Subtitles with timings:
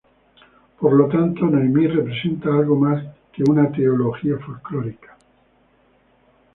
[0.79, 5.15] Por lo tanto, Noemí representa algo más que una teología folclórica.